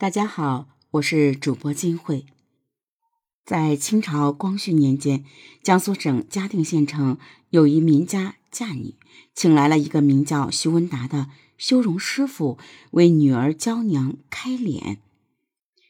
[0.00, 2.24] 大家好，我是主播金慧。
[3.44, 5.24] 在清朝光绪年间，
[5.60, 7.18] 江苏省嘉定县城
[7.50, 8.94] 有一名家嫁女，
[9.34, 12.58] 请来了一个名叫徐文达的修容师傅
[12.92, 14.98] 为女儿娇娘开脸。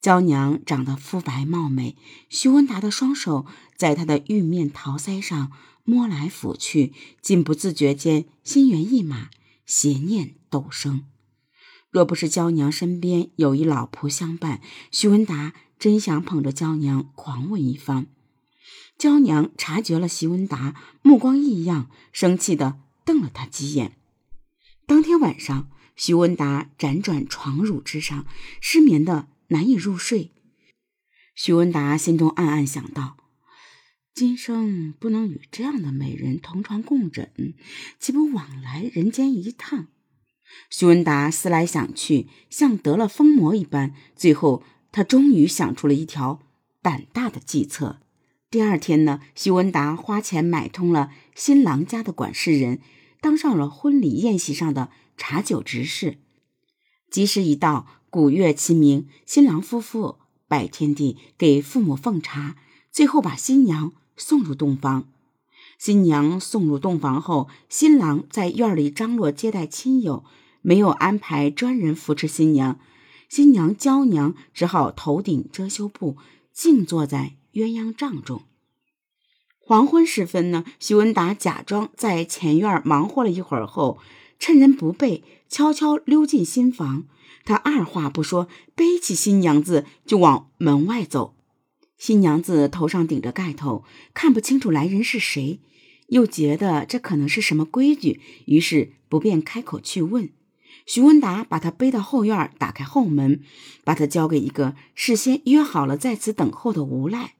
[0.00, 1.94] 娇娘长得肤白貌美，
[2.30, 3.44] 徐文达的双手
[3.76, 5.52] 在她的玉面桃腮上
[5.84, 9.28] 摸来抚去，竟不自觉间心猿意马，
[9.66, 11.04] 邪念陡生。
[11.90, 14.60] 若不是娇娘身边有一老仆相伴，
[14.92, 18.06] 徐文达真想捧着娇娘狂吻一番。
[18.96, 23.96] 娇娘察觉了徐文达目光异样，生气的瞪了他几眼。
[24.86, 28.24] 当天晚上，徐文达辗转床褥之上，
[28.60, 30.30] 失眠的难以入睡。
[31.34, 33.16] 徐文达心中暗暗想到：
[34.14, 37.32] 今生不能与这样的美人同床共枕，
[37.98, 39.88] 岂不枉来人间一趟？
[40.68, 43.94] 徐文达思来想去，像得了疯魔一般。
[44.14, 46.40] 最后，他终于想出了一条
[46.82, 48.00] 胆大的计策。
[48.50, 52.80] 第二天呢，徐文达花钱买通了新郎家的管事人，
[53.20, 56.18] 当上了婚礼宴席上的茶酒执事。
[57.10, 62.56] 吉时一到，鼓乐齐鸣，新郎夫妇拜天地，给父母奉茶，
[62.90, 65.06] 最后把新娘送入洞房。
[65.80, 70.24] 新娘送入洞房后，新郎在院里张罗接待亲友，
[70.60, 72.78] 没有安排专人扶持新娘。
[73.30, 76.18] 新娘娇娘只好头顶遮羞布，
[76.52, 78.42] 静坐在鸳鸯帐中。
[79.58, 83.98] 黄昏时分呢，徐文达假装在前院忙活了一会儿后，
[84.38, 87.04] 趁人不备，悄悄溜进新房。
[87.46, 91.34] 他二话不说，背起新娘子就往门外走。
[91.96, 95.60] 新娘子头上顶着盖头，看不清楚来人是谁。
[96.10, 100.30] 又觉得这可能是什么规矩，于是不便开口去问。
[100.86, 103.40] 徐文达把他背到后院，打开后门，
[103.84, 107.34] 把他交给一个事先约好了在此等候的无赖。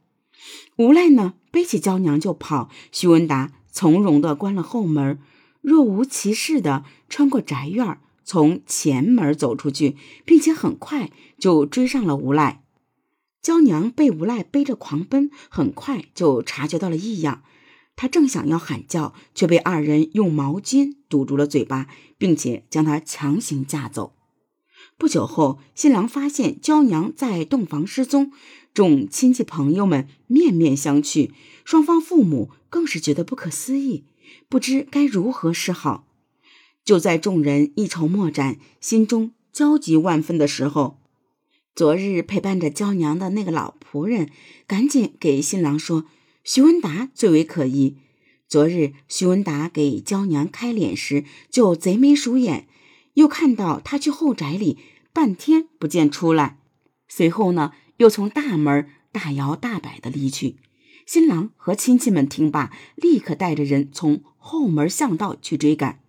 [0.77, 2.71] 无赖呢，背起娇娘就跑。
[2.93, 5.19] 徐文达从容的关了后门，
[5.61, 12.63] 若无其事的穿过宅院，从前门走出去，并且很快就追上了无赖。
[13.43, 17.43] 娇娘被无赖背着狂奔，很快就察觉到了异样。
[18.01, 24.15] 他正想要喊叫，却被二人用毛巾堵住了嘴巴，并且将他强行架走。
[24.97, 28.33] 不久后，新郎发现娇娘在洞房失踪，
[28.73, 31.31] 众亲戚朋友们面面相觑，
[31.63, 34.07] 双方父母更是觉得不可思议，
[34.49, 36.07] 不知该如何是好。
[36.83, 40.97] 就在众人一筹莫展、心中焦急万分的时候，
[41.75, 44.31] 昨日陪伴着娇娘的那个老仆人
[44.67, 46.07] 赶紧给新郎说。
[46.53, 47.99] 徐文达最为可疑。
[48.49, 52.67] 昨日徐文达给娇娘开脸时，就贼眉鼠眼，
[53.15, 54.77] 又看到他去后宅里
[55.13, 56.59] 半天不见出来，
[57.07, 60.57] 随后呢，又从大门大摇大摆的离去。
[61.07, 66.01] 新郎和亲戚们听罢，立刻带着人从后门巷道去追赶。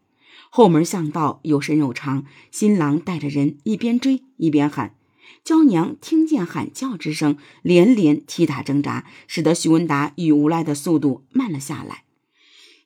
[0.50, 4.96] 后门巷道又深又长，新郎带着人一边追一边喊。
[5.44, 12.04] 娇娘听见喊叫之声，连连踢打挣扎，使得徐文达与无赖的速度慢了下来。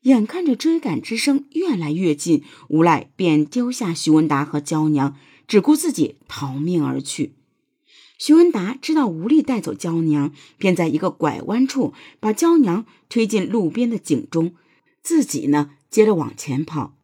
[0.01, 5.15] 眼看着追赶之声越来越近，无赖便丢下徐文达和娇娘，
[5.47, 7.33] 只顾自己逃命而去。
[8.17, 14.53] 徐文达知道无力带走娇娘，便在一个拐弯处把娇娘推进路边的井中，
[15.01, 16.95] 自己呢接着往前跑。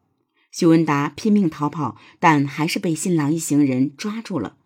[0.50, 4.56] 徐文达拼命逃跑，但还是被新郎一行人抓住了。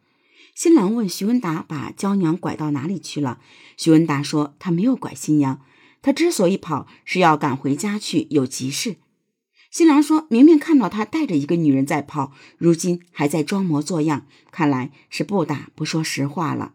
[0.56, 3.40] 新郎问徐文达：“把娇娘拐到哪里去了？”
[3.76, 5.60] 徐文达说：“他没有拐新娘，
[6.00, 8.96] 他之所以跑，是要赶回家去，有急事。”
[9.70, 16.72] 新郎说：“明明看到他带着一个女人在跑，如今还在装模作样，看来是不打不说实话了。”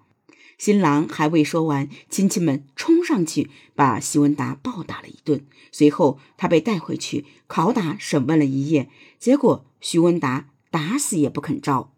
[0.60, 11.92] 新郎还未说完，亲戚们冲上去把徐文达暴打了一顿，随后他被带回去拷打审问了一夜，结果徐文达打死也不肯招。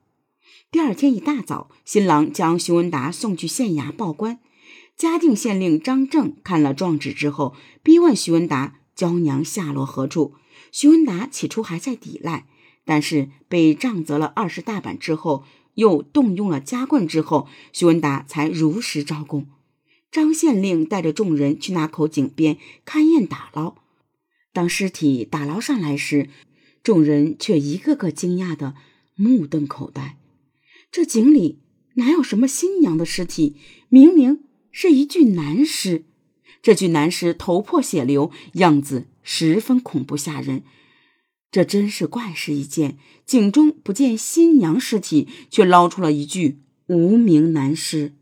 [0.73, 4.39] 第二天一大早，新郎将徐文达送去县衙报官。
[4.97, 7.53] 嘉定县令张正看了状纸之后，
[7.83, 10.33] 逼问徐文达娇娘下落何处。
[10.71, 12.47] 徐文达起初还在抵赖，
[12.85, 15.43] 但是被杖责了二十大板之后，
[15.75, 19.45] 又动用了夹棍之后，徐文达才如实招供。
[20.11, 23.75] 张县令带着众人去那口井边勘验打捞。
[24.51, 26.29] 当尸体打捞上来时，
[26.81, 28.73] 众人却一个个惊讶的
[29.13, 30.17] 目瞪口呆。
[30.93, 31.57] 这井里
[31.95, 33.55] 哪有什么新娘的尸体？
[33.89, 36.05] 明明是一具男尸。
[36.61, 40.61] 这具男尸头破血流，样子十分恐怖吓人。
[41.49, 48.13] 这真是怪事一件，井中不见新娘尸体，却捞出了一具无名男尸。